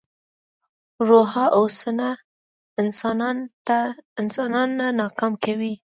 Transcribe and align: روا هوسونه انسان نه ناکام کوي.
روا 1.07 1.21
هوسونه 1.55 2.07
انسان 4.27 4.67
نه 4.79 4.87
ناکام 4.99 5.33
کوي. 5.45 5.73